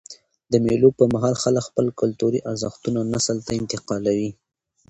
[0.51, 4.29] د مېلو پر مهال خلک خپل کلتوري ارزښتونه نسل ته انتقالوي.